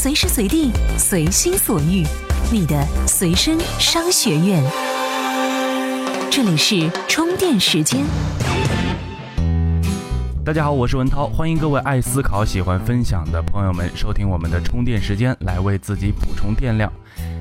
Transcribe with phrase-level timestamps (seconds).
[0.00, 2.06] 随时随地，随心所欲，
[2.52, 4.62] 你的随身商学院。
[6.30, 8.04] 这里是充电时间。
[10.44, 16.92] 大家好，我是文涛，欢迎各位爱思考、喜欢分享的朋友们收听我们的充电时间，来为自己补充电量。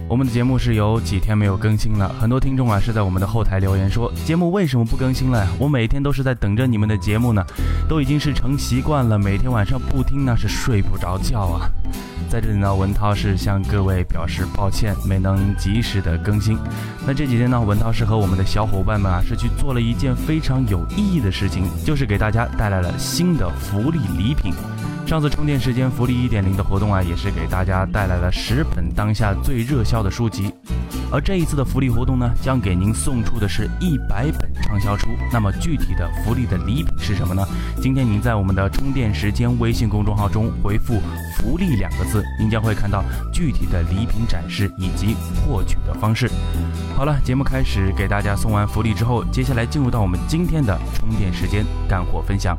[0.09, 5.47] 我们的节目是有几天没有更新了，很多听众啊是在我们的后台留言说，节目为什么不更新了呀？
[5.59, 7.45] 我每天都是在等着你们的节目呢，
[7.87, 11.69] 都已经是成习惯了，每天晚上不听那是睡不着觉啊。
[12.27, 16.57] 在这里呢，文涛是向各位表示抱歉，没能及时的更新。
[17.05, 24.53] 那这几天呢，文涛是和我们的小伙伴们啊，是去做了一件非常有意义的事情，就是给大家带来了新的福利礼品。
[25.07, 30.51] 上次充电时间福利一点零的活动啊，也是给大家带来了十本当下最热销的书籍，
[31.09, 35.07] 而这一次的福利活动呢，将给您送出的是一百本畅销书。
[35.31, 37.41] 那么具体的福利的礼品是什么呢？
[37.81, 41.01] 今天您在我们的充电时间微信公众号中回复
[41.39, 46.29] “福利”两个字，您将会看到具体的礼品展示以及获取的方式。
[46.97, 52.57] 好了，节目开始，给大家送完福利之后，接下来进入到我们今天的充电时间干货分享。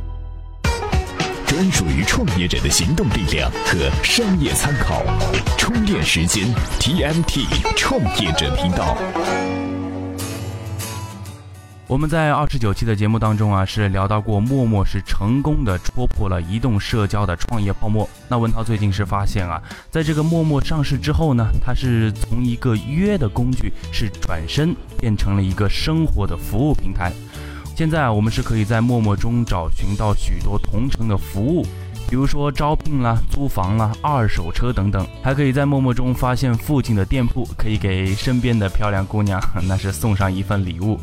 [1.49, 5.03] 专属于创业者的行动力量和商业参考，
[5.57, 6.47] 充电时间
[6.79, 8.99] TMT 创业者频道。
[11.87, 18.07] 我们在二十九期的节目当中啊，是聊到过陌陌是成功的戳破了移动社交的创业泡沫。
[18.29, 19.59] 那文涛最近是发现啊，
[19.91, 27.11] 在这个陌陌上市之后呢，它是从一个约的工具，是转身变成了一个生活的服务平台。
[27.79, 31.65] 现在啊，我们是可以在陌陌中找寻到许多同城的服务，
[32.11, 40.99] 比如说招聘啦、租房啦、二手车等等，还可以在陌陌中发现附近的店铺，可以给身边的漂亮姑娘那是送上一份礼物。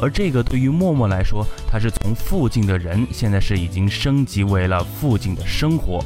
[0.00, 6.02] 而这个对于陌陌来说，它是从附近的人，现在是已经升级为了附近的生活。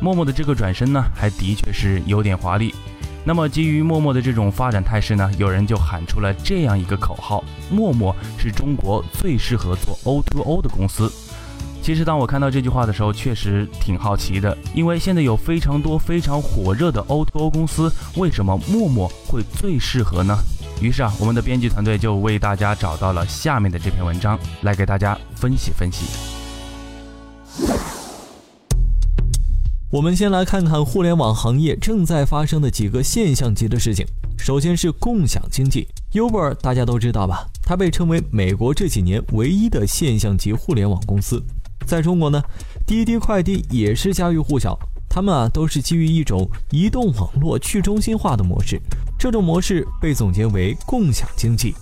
[0.00, 2.72] 陌陌的这个转身呢，还的确是有点华丽。
[3.28, 11.12] 那么，基于陌陌的这种发展态势呢，有人就喊出了这样一个口号：陌陌是中国最适合做 O2O 的公司。
[11.82, 20.34] 其实，当我看到这句话的时候，确实挺好奇的，因为现在有非常多非常火热的 O2O 公司，为什么陌陌会最适合呢？
[20.80, 26.06] 于是啊，我们的编辑团队就为大家找到了下面的这篇文章，来给大家分析分析。
[29.90, 34.06] 我们先来看看互联网行业正在发生的几个现象级的事情。
[34.36, 37.46] 首先是共享经济，Uber 大家都知道吧？
[37.62, 41.42] 它被称为美国这几年唯一的现象级互联网公司。
[41.86, 42.42] 在中国呢，
[42.86, 44.78] 滴滴快滴也是家喻户晓。
[45.08, 48.78] 他们啊都是基于一种移动网络去中心化的模式，
[49.18, 51.74] 这种模式被总结为共享经济，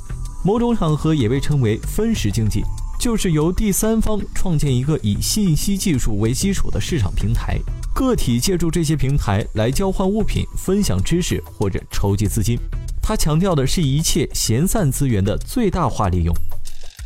[0.45, 2.63] 某种场合也被称为分时经济，
[3.01, 7.59] 就是由第三方创建一个以信息技术为基础的市场平台。
[7.97, 12.59] 个体借助这些平台来交换物品、分享知识或者筹集资金，
[13.01, 16.35] 它强调的是一切闲散资源的最大化利用。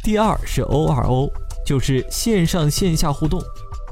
[0.03, 1.31] 第二是 O2O，
[1.65, 3.41] 就是线上线下互动。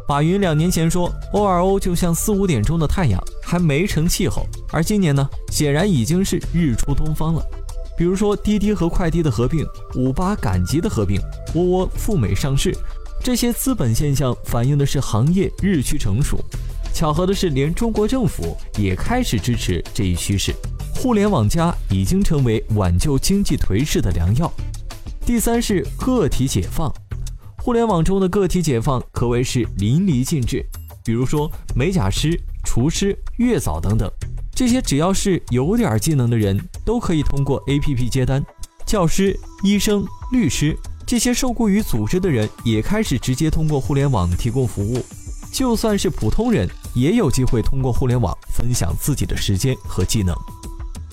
[0.09, 7.47] 马云两年前说 O2O 就像四五点钟的太阳，还没成气候，而今年呢，显然已经是日出东方了。
[7.97, 11.20] 比如说滴滴和快滴的合并，五八赶集的合并，
[11.54, 12.76] 窝窝赴美上市，
[13.22, 16.44] 这些资本现象反映的是行业日趋成熟。
[16.93, 20.54] 巧合的是，连中国政府也开始支持这一趋势。
[20.94, 24.53] 互联网加已经成为挽救经济颓势的良药。
[25.25, 26.93] 第三是个体解放，
[27.59, 30.65] 互联网中的个体解放可谓是淋漓尽致。
[31.04, 34.10] 比如说美甲师、厨师、月嫂等等，
[34.53, 38.44] 这些只要是有点技能的人都可以通过 APP 接单。
[38.84, 45.04] 教师、医生、律师这些受雇于组织的人也开始直接通过互联网提供服务。
[45.53, 50.34] 就算是普通人，也有机会通过互联网分享自己的时间和技能。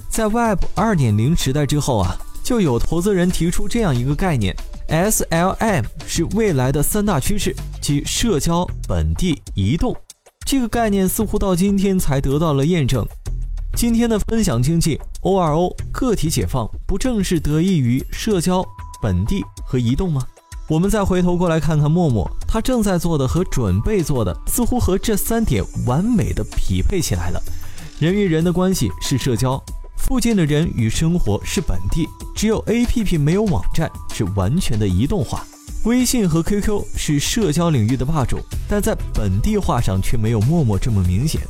[0.09, 4.55] 在 Web 2.0时代之后啊，就有投资人提出这样一个概念
[4.87, 9.95] ：SLM 是未来的三大趋势，即社交、本地、移动。
[10.45, 13.05] 这个概念似乎到今天才得到了验证。
[13.75, 18.63] 今天的分享经济 O2O 个体解放，不正是得益于社交、
[19.01, 20.23] 本地和移动吗？
[20.69, 27.43] 我们再回头过来看看陌陌，他正在做的和准备做的，似乎和这三点完美的匹配起来了。
[27.99, 29.61] 人与人的关系是社交，
[29.97, 35.45] 附近的人与生活是本地，只有 APP 没有网站，是完全的移动化。
[35.83, 41.41] 微信和 QQ 是社交领域的霸主，但在本地化上却没有陌陌这么明显。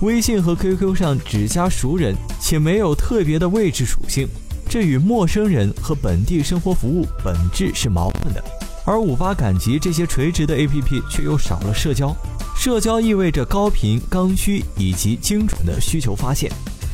[0.00, 4.26] 微信和 QQ 上只加熟人，且没有特别的位置属性，
[4.66, 8.42] 这与陌生人和本地生活服务本质是矛盾的。
[8.86, 12.14] 而五八赶集这些垂直的 APP 却又少了社交，
[12.54, 16.52] 社交意味着高频、刚需以及精准的需求发现，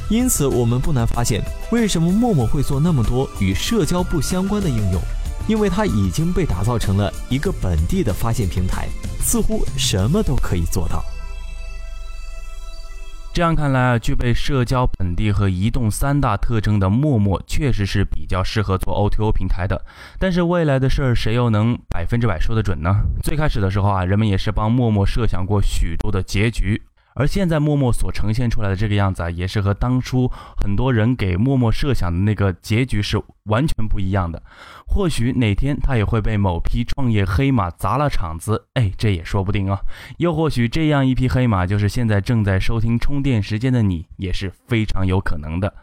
[0.09, 1.43] 因此我们不难发现，
[1.73, 5.01] 为什么陌陌会做那么多与社交不相关的应用，
[5.49, 8.89] 因为它已经被打造成了一个本地的发现平台，
[9.21, 11.05] 似乎什么都可以做到。
[13.33, 19.81] 这样看来啊，具备社交、本地和移动三大特征的陌陌，确实是比较适合做 O2O 平台的。
[20.19, 23.03] 但是未来的事儿，谁又能百分之百说得准呢？
[23.23, 26.83] 最开始的时候啊，人们也是帮陌陌设想过许多的结局。
[27.21, 30.27] 而现在陌陌所呈现出来的这个样子啊，也是和当初
[30.57, 34.43] 很多人给陌陌设想的那个结局是完全不一样的。
[34.87, 39.79] 或许哪天他也会被某批创业黑马砸了场子，哎，这也说不定啊。
[40.17, 45.75] 又或许这样一批黑马就是现在正在收听充电时间的你，也是非常有可能的。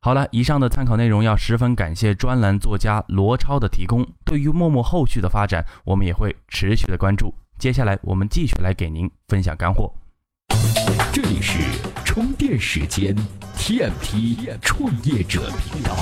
[0.00, 4.06] 好了，以上的参考内容要十分感谢专栏作家罗超的提供。
[4.24, 7.34] 对于陌陌后续的发展，我们也会持续的关注。
[7.58, 9.92] 接下来我们继续来给您分享干货。
[11.16, 11.58] 这里是
[12.04, 13.16] 充电时间
[13.56, 15.96] TMT 创业者频道。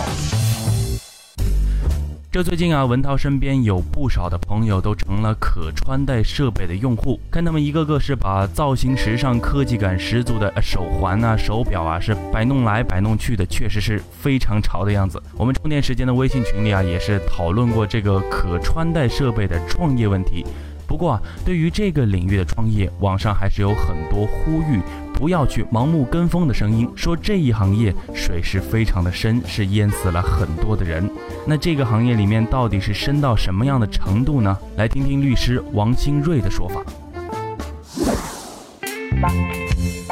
[2.33, 15.23] 这最近啊，文涛身边有不少的朋友都成了可穿戴设备的用户，看他们一个个是把造型时尚、科技感十足的手环啊、手表啊，是摆弄来摆弄去的，确实是非常潮的样子。
[15.37, 20.45] 我们充电时间的微信群里啊，也是讨论过这个可穿戴设备的创业问题。
[20.87, 24.81] 不过啊，对于这个领域的创业，网上还是有很多呼吁
[25.15, 31.09] 不要去盲目跟风的声音，说这一行业水是非常的深，是淹死了很多的人。
[31.47, 34.57] 那这个行业里面到底是深到什么样的程度呢？
[34.77, 36.85] 来听听律师王新瑞的说法。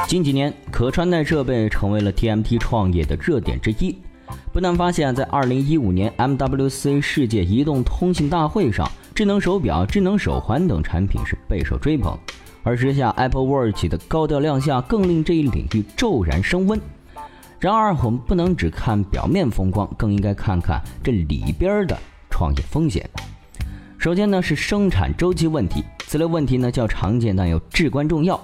[0.07, 3.95] 近几年，可穿戴设备成为了 TMT 创业的热点之一。
[4.51, 8.89] 不难发现，在2015年 MWC 世界移动通信大会上。
[9.15, 12.17] 智能手表、智能手环等产品是备受追捧，
[12.63, 16.81] 而时下 Apple Watch 的高调亮相更令这一领域骤然升温。
[17.59, 21.95] 然而，我们不能只看表面风光，更应该看看这里边的
[22.31, 23.07] 创业风险。
[23.99, 28.39] 首先呢是生产周期问题，此类问题呢较常见，但又至关重要。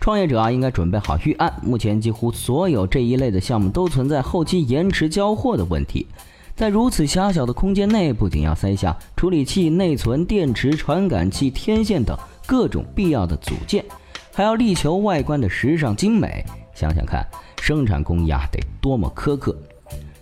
[0.00, 1.52] 创业者啊应该准备好预案。
[1.62, 6.06] 目前几乎所有这一类的项目都存在后期延迟交货的问题。
[6.56, 12.16] 在如此狭小的空间内，不仅要塞下处理器、内存、电池、传感器、天线等
[12.46, 13.84] 各种必要的组件，
[14.32, 16.44] 还要力求外观的时尚精美。
[16.72, 17.26] 想想看，
[17.60, 19.56] 生产工艺啊得多么苛刻！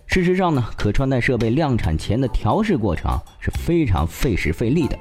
[0.07, 4.97] 事实上呢，可穿戴设备量产前的调试过程是非常费时费力的。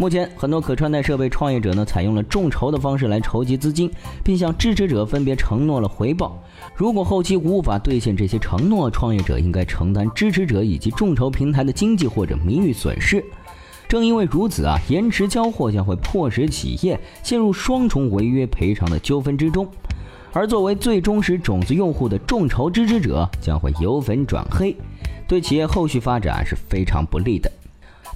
[0.00, 3.92] 目前，很多可穿戴设备创业者呢，采用了众筹的方式来筹集资金，
[4.24, 6.42] 并向支持者分别承诺了回报。
[6.74, 13.22] 如果后期无法兑现这些承诺，创业者应该承担支持者以及众筹平台的经济或者名誉损失。
[13.90, 19.68] 正因为如此啊，延迟交货将会迫使企业陷入双重违约赔偿的纠纷之中，
[20.32, 24.74] 而作为最忠实种子用户的众筹支持者将会由粉转黑，
[25.28, 27.52] 对企业后续发展是非常不利的。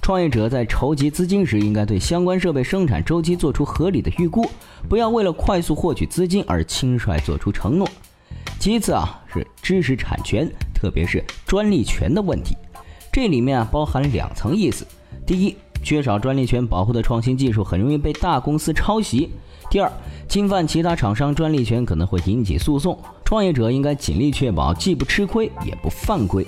[0.05, 4.47] 创业者在筹集资金时，应该对相关设备生产周期做出合理的预估，
[4.87, 7.89] 不要为了快速获取资金而轻率做出承诺。
[8.59, 12.55] 其次啊，是知识产权，特别是专利权的问题。
[13.11, 14.85] 这里面啊包含两层意思：
[15.25, 19.27] 第一，缺少专利权保护的创新技术很容易被大公司抄袭；
[19.71, 19.91] 第二，
[20.29, 22.95] 侵犯其他厂商专利权可能会引起诉讼。
[23.25, 26.45] 创业者应该尽力确保既不吃亏也不犯规。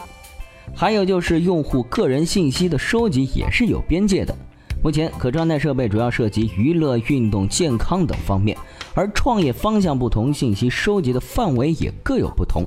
[0.76, 4.36] 还有就是用户个人信息的收集也是有边界的。
[4.84, 8.56] 目前可穿戴设备主要涉及娱乐、运动、健康等方面，
[8.94, 12.64] 而创业方向不同，信息收集的范围也各有不同。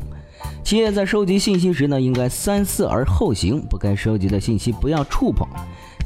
[0.64, 5.46] 企业在收集信息时呢，应该三思而后行，不该收集的信息不要触碰。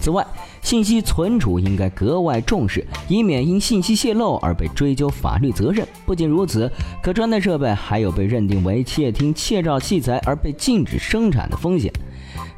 [0.05, 0.23] 此外，
[0.61, 5.89] 信息存储应该格外重视，以免因信息泄露而被追究法律责任。
[6.05, 6.71] 不仅如此，
[7.03, 11.91] 可穿戴设备还有被认定为窃听、窃照器材而被禁止生产的风险。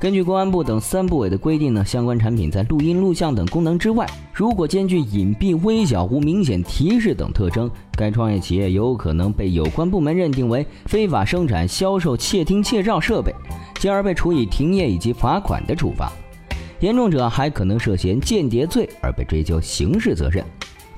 [0.01, 13.33] 根据公安部等三部委的规定呢，相关产品在录音、录像等功能之外，如果兼具隐蔽、微小、无明显提示等特征，该创业企业有可能被有关部门认定为非法生产、销售窃听、窃照设备，
[13.79, 16.13] 进而被处以停业以及罚款的处罚。
[16.81, 20.45] 严重者还可能涉嫌间谍罪而被追究刑事责任。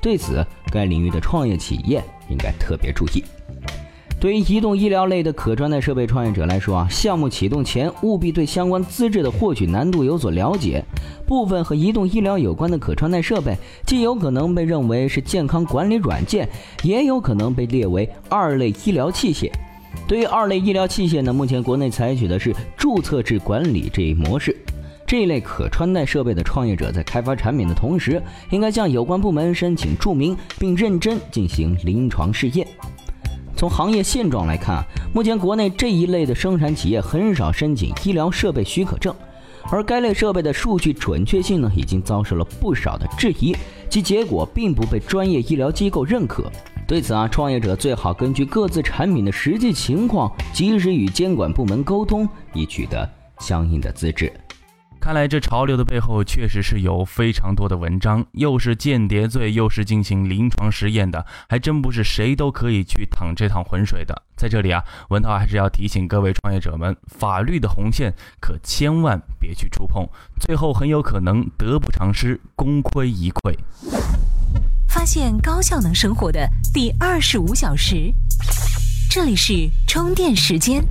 [0.01, 3.23] 对此，该领域的创业企业应该特别注意。
[4.19, 10.83] 对于移动医疗类的可穿戴设备创业者来说啊，项目启动前务必对相关资质的获取难度有所了解。
[11.25, 13.55] 部分和移动医疗有关的可穿戴设备，
[13.85, 16.49] 既有可能被认为是健康管理软件，
[16.83, 19.49] 也有可能被列为二类医疗器械。
[20.05, 24.53] 对于二类医疗器械呢，目前国内采取的是注册制管理这一模式。
[25.09, 32.67] 这一类可穿戴设备的创业者在开发产品的同时，应该向有关部门申请注明，并认真进行临床试验。
[33.55, 39.11] 从行业现状来看，目前国内这一类的生产企业很少申请医疗设备许可证，
[39.71, 43.55] 而该类设备的数据准确性呢，已经遭受了不少的质疑，
[43.89, 46.51] 其结果并不被专业医疗机构认可。
[46.87, 54.31] 对此啊，创业者最好根据各自产品的实际情况，及时与监管部门沟通，以取得相应的资质。
[54.99, 64.23] 看来这潮流的背后确实是有非常多的文章，又是间谍罪，又是进行临床实验的，还真不是谁都可以去淌这趟浑水的。
[64.35, 70.05] 在这里啊，文涛还是要提醒各位创业者们，法律的红线可千万别去触碰，
[70.39, 73.55] 最后很有可能得不偿失，功亏一篑。
[74.89, 78.13] 发现高效能生活的第二十五小时，
[79.09, 80.83] 这里是充电时间。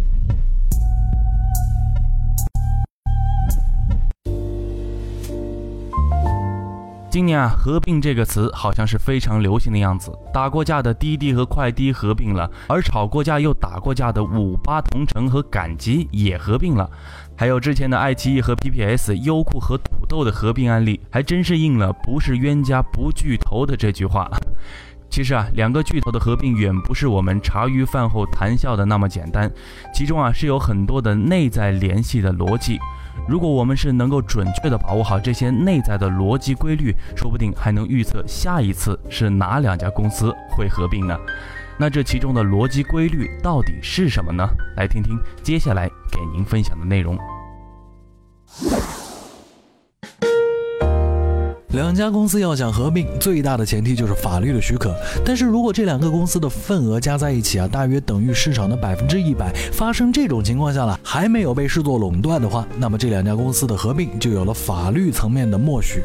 [7.18, 10.16] 今年啊，合并这个词好像是非常流行的样子。
[10.32, 16.88] 打过架的滴滴和快滴合并了，而吵过架又打过架的五八同城和赶集也合并了。
[17.36, 24.30] 还有之前的爱奇艺和 PPS、优酷和土豆的合并案例，还真是应了“不是冤家不聚头”的这句话。
[25.10, 29.50] 其实啊，两个巨头的合并远不是我们茶余饭后谈笑的那么简单，
[29.92, 32.78] 其中啊是有很多的内在联系的逻辑。
[33.26, 41.18] 如果我们是能够准确的把握好这些内在的逻辑规律，说不定还能预测下一次是哪两家公司会合并呢？
[41.78, 44.46] 那这其中的逻辑规律到底是什么呢？
[44.76, 47.16] 来听听接下来给您分享的内容。
[51.72, 54.96] 两家公司要想合并，最大的前提就是法律的许可。
[55.22, 66.02] 但是如果这两个公司的份额加在一起啊，大约等于市场的百分之一百，发生这种情况下了，还没有被视作垄断的话，那么这两家公司的合并就有了法律层面的默许。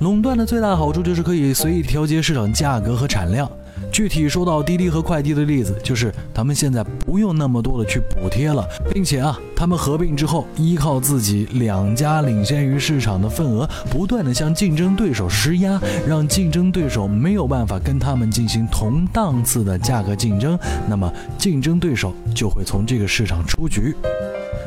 [0.00, 3.48] 垄断的最大好处就是可以随意调节市场价格和产量。
[3.92, 20.58] 具体说到滴滴和快滴的例子，就是他们现在不用那么多的去补贴了，并且啊，他们合并之后，依靠自己两家领先于市场的份额，不断的向竞争对手施压，让竞争对手没有办法跟他们进行同档次的价格竞争，
[20.88, 23.94] 那么竞争对手就会从这个市场出局。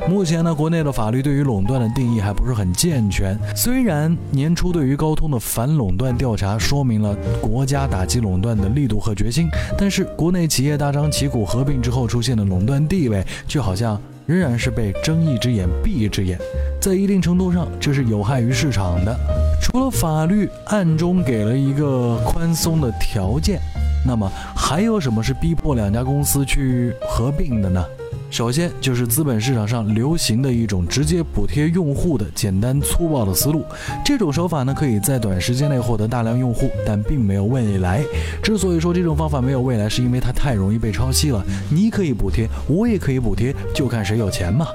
[0.10, 3.38] 目前呢，国内的法律对于垄断的定义还不是很健全。
[3.56, 16.38] 虽然年初对于高通的反垄断调查说明了国家打击垄断的力度和决心，但是国内企业大张旗鼓合并之后出现的垄断地位，却好像仍然是被睁一只眼闭一只眼。
[16.82, 19.16] 在一定程度上，这是有害于市场的。
[19.62, 23.60] 除了法律暗中给了一个宽松的条件，
[24.04, 27.86] 那么还有什么是逼迫两家公司去合并的呢？
[28.32, 33.66] 首先就是资本市场上流行的一种直接补贴用户的简单粗暴的思路，
[34.06, 38.02] 这种手法呢可以在短时间内获得大量用户，但并没有未来。
[38.42, 41.44] 之所以说这种方法没有未来，是因为它太容易被抄袭了。
[41.70, 44.66] 你可以补贴，我也可以补贴，就看谁有钱嘛。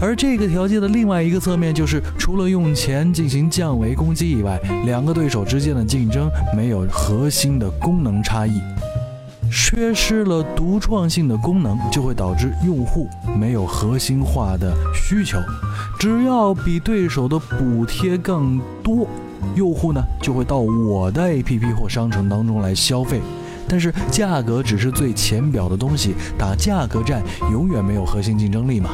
[0.00, 8.60] 而这个条件的另外一个侧面就是，除了用钱进行降维攻击以外，两个对手之间的竞争没有核心的功能差异。
[9.50, 15.38] 缺失了独创性的功能，就会导致用户没有核心化的需求。
[15.98, 19.06] 只要比对手的补贴更多，
[19.56, 23.20] 用户呢就会到我的 APP 或商城当中来消费。
[23.68, 28.90] 但是价格只是最浅表的东西，打价格战永远没有核心竞争力嘛。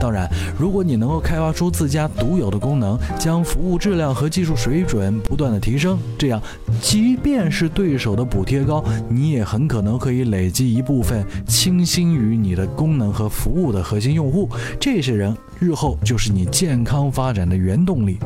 [0.00, 0.28] 当然，
[0.58, 6.40] 如果你能够开发出自家独有的功能，将服务质量和技术水准不断的提升，这样，
[6.80, 18.18] 即便是对手的补贴高，你也很可能可以累积一部分倾心于你的功能和服务的核心用户，这些人日后就是你健康发展的原动力。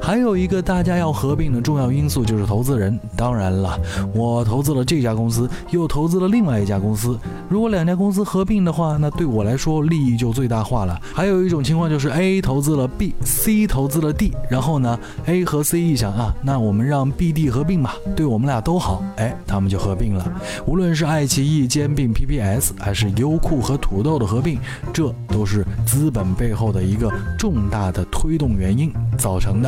[0.00, 2.98] 还有一个大家要合并的重要因素就是投资人。
[3.16, 3.78] 当然了，
[4.14, 7.18] 我投资了这家公司，又投资了另外一家公司。
[7.48, 11.00] 如果两家公司合并的话，那对我来说利益就最大化了。
[11.14, 20.30] 还有一种情况就是 A 投资了 B，C 投资了 D，然后呢，A 和 C 一想啊，那我们让 B、D 合并吧，对我们俩都好，哎，他们就合并了。
[20.66, 24.58] 无论是爱奇艺兼并 PPS，还是优酷和土豆的合并，
[24.92, 29.65] 这都是资本背后的一个重大的推动原因造成的。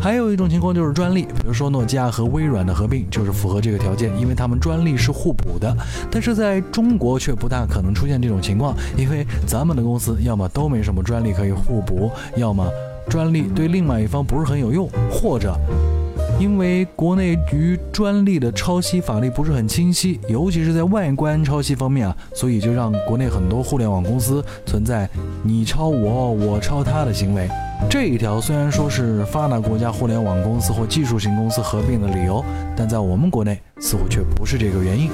[0.00, 5.76] 还有一种情况就是专利，比如说诺基亚和微软的合并就是符合这个条件，因为他们专利是互补的。
[6.10, 12.68] 但是在中国却不大可能出现这种情况，因为咱们的公司要么都没什么专利可以互补，要么
[13.08, 15.56] 专利对另外一方不是很有用，或者
[16.38, 25.08] 因为国内于专利的抄袭法律不是很清晰，尤其是在外观抄袭方面啊，所以就让国内很多互联网公司存在
[25.42, 27.48] 你抄我，我抄他的行为。
[27.88, 32.44] 这一条虽然说是发达国家互联网公司或技术型公司合并的理由，
[32.76, 35.10] 但在我们国内似乎却不是这个原因。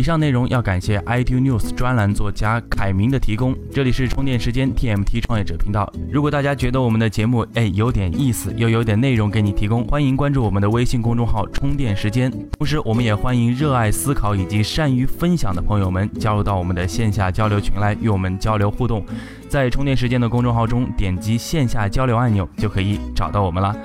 [0.00, 3.54] 以上内容要感谢 iTunes 专栏作家凯明的提供。
[3.70, 5.92] 这里是充电时间 TMT 创业者频道。
[6.10, 12.32] 如果大家觉得我们的节目哎有点意思，又有点内容给你提供，欢迎关注我们的微信公众号“充电时间”。
[12.58, 19.04] 同时，我们也欢迎热爱思考以及善于分享的朋友们加入到我们的线下交流群来与我们交流互动。
[19.50, 23.76] 在充电时间的公众号中点击线下交流按钮就可以找到我们了。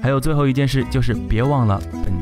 [0.00, 1.78] 还有最后一件事，就是别忘了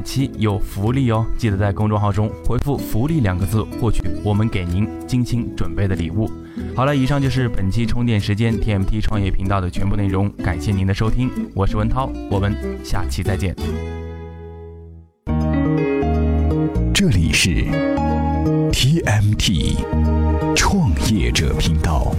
[0.06, 1.26] 期有福利哦！
[1.36, 6.30] 记得在公众号中回复“福利”两个字，获取我们给您精心准备的礼物。
[6.76, 13.54] 好了，以上就是本期充电时间 TMT 创业频道的全部内容，感谢您的收听，我是文涛，我们下期再见。
[16.94, 17.50] 这里是
[18.70, 19.74] TMT
[20.54, 22.14] 创业者频道。